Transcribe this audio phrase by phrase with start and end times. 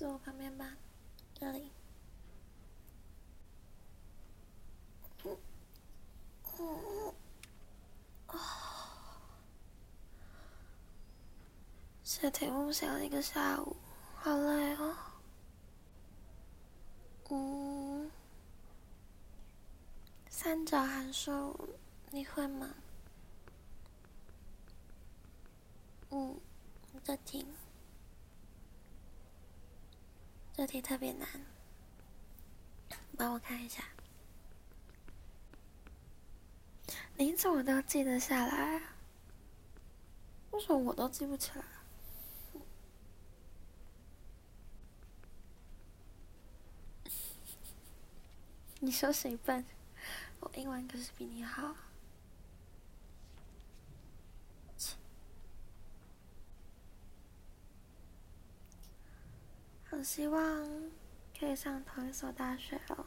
[0.00, 0.66] 坐我旁边吧，
[1.34, 1.70] 这里。
[12.02, 13.76] 写题目写了一个下午，
[14.16, 14.96] 好累哦。
[17.28, 18.10] 嗯，
[20.30, 21.76] 三角函数
[22.08, 22.70] 你会吗？
[26.08, 26.40] 嗯，
[27.04, 27.46] 这题，
[30.60, 31.26] 这题特别难，
[33.16, 33.82] 帮我看一下。
[37.16, 38.82] 你怎么都记得下来？
[40.50, 41.64] 为什么我都记不起来？
[48.80, 49.64] 你说谁笨？
[50.40, 51.74] 我英文可是比你好。
[60.00, 60.66] 我希望
[61.38, 63.04] 可以上同一所大学哦。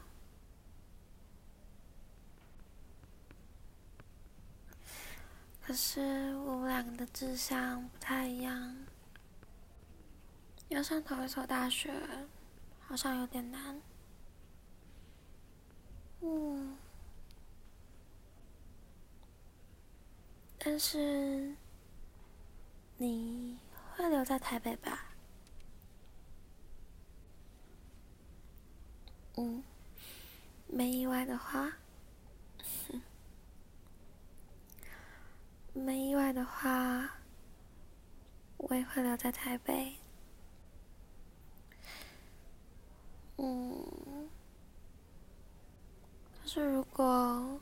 [5.60, 8.76] 可是我们两个的志向不太一样，
[10.68, 11.92] 要上同一所大学
[12.78, 13.82] 好像有点难。
[16.20, 16.76] 嗯，
[20.60, 21.56] 但是
[22.96, 23.58] 你
[23.96, 25.06] 会留在台北吧？
[29.36, 29.64] 嗯，
[30.68, 31.72] 没意外的话，
[35.72, 37.16] 没意外的话，
[38.58, 39.96] 我也会留在台北。
[43.38, 44.28] 嗯。
[46.40, 47.60] 可是如果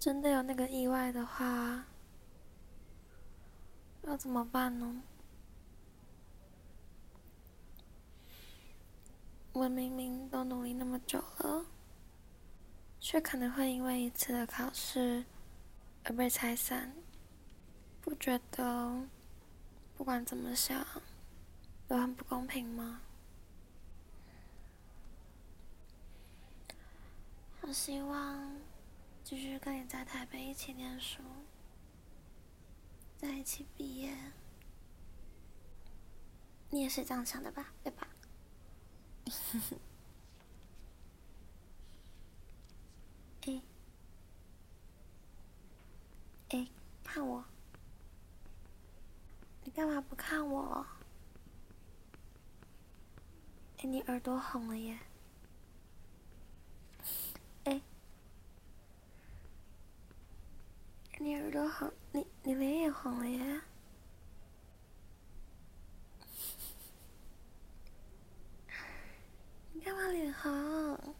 [0.00, 1.84] 真的有那个意外的话，
[4.02, 5.02] 要怎么办呢？
[9.56, 11.64] 我明明都努力那么久了，
[13.00, 15.24] 却可能会因为一次的考试
[16.04, 16.92] 而被拆散，
[18.02, 19.08] 不觉得
[19.96, 20.86] 不管怎么想
[21.88, 23.00] 都很不公平吗？
[27.62, 28.60] 我希望
[29.24, 31.22] 继续跟你在台北一起念书，
[33.16, 34.14] 在一起毕业。
[36.68, 37.72] 你也是这样想的吧？
[37.82, 38.06] 对吧？
[43.46, 43.60] 哎，
[46.50, 46.66] 哎，
[47.02, 47.44] 看我！
[49.64, 50.86] 你干嘛不看我？
[53.78, 54.98] 哎，你耳朵红了耶！
[57.64, 57.80] 哎
[61.18, 63.60] 你耳朵红，你你脸也红了耶！
[69.72, 71.14] 你干嘛脸红？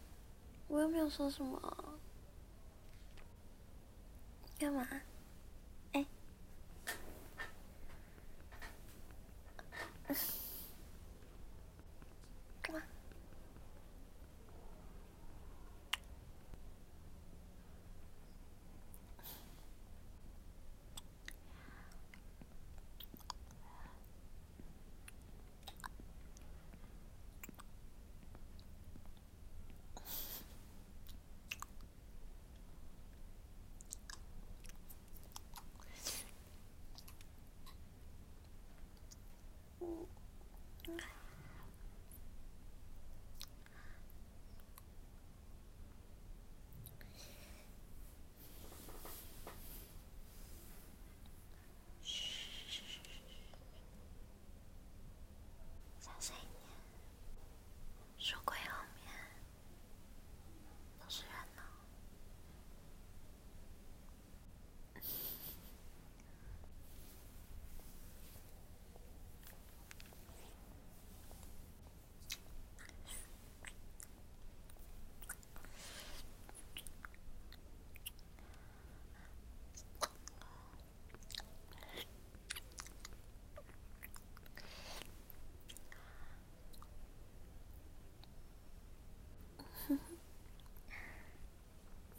[0.69, 1.61] 我又没说什么。
[4.59, 4.87] 干嘛？
[5.93, 6.05] 哎。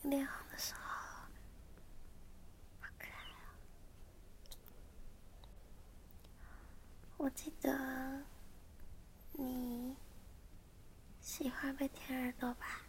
[0.03, 0.79] 脸红的时候，
[2.79, 3.11] 好可爱
[7.16, 7.16] 哦！
[7.27, 7.77] 我记得
[9.33, 9.93] 你
[11.19, 12.87] 喜欢被舔耳朵吧？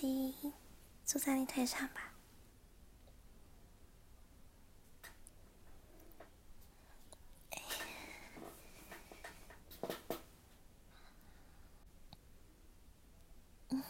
[0.00, 0.34] 起
[1.10, 2.12] 坐在你腿上吧。
[13.70, 13.82] 嗯。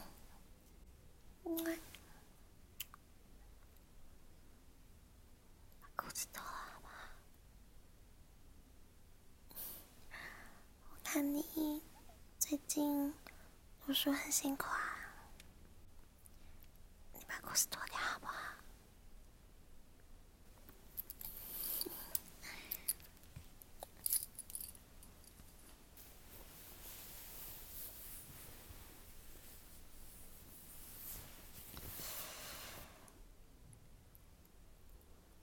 [10.88, 11.82] 我看你
[12.38, 13.12] 最近
[13.84, 14.89] 读书很辛苦啊，
[17.60, 18.32] 你把裤子脱掉好不好？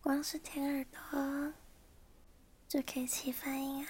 [0.02, 1.54] 光是舔耳朵
[2.68, 3.90] 就可以起反应啊！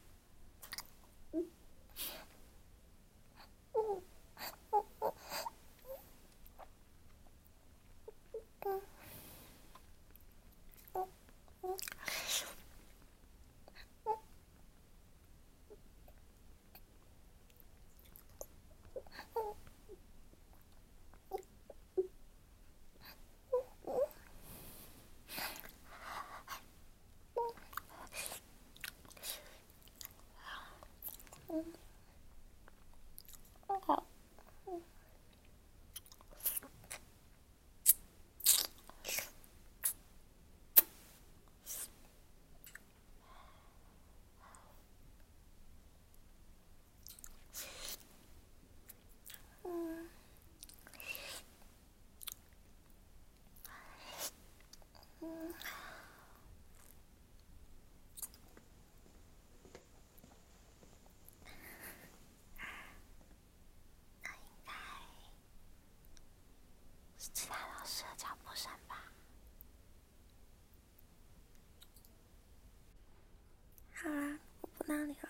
[74.91, 75.29] 哪里了？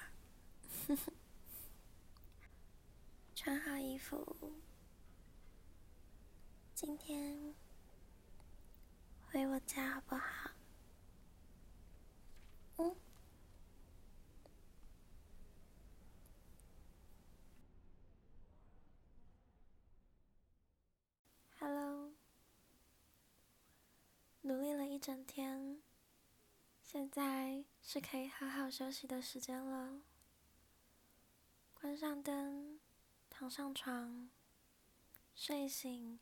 [3.36, 4.53] 穿好衣服，
[6.74, 7.53] 今天
[9.27, 10.50] 回我家好不好？
[12.77, 12.96] 嗯。
[21.60, 22.12] Hello，
[24.41, 25.84] 努力了一整天。
[26.91, 30.01] 现在是可以好好休息的时间了。
[31.74, 32.81] 关上灯，
[33.29, 34.29] 躺上床，
[35.33, 36.19] 睡醒，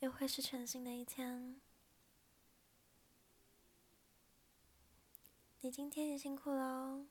[0.00, 1.60] 又会是全新的一天。
[5.60, 7.06] 你今天也辛苦了哦，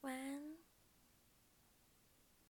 [0.00, 0.67] 晚安。